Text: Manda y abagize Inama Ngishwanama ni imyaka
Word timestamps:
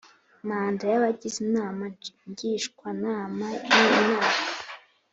Manda 0.47 0.83
y 0.91 0.95
abagize 0.99 1.37
Inama 1.47 1.83
Ngishwanama 2.29 3.47
ni 3.69 3.83
imyaka 3.99 4.39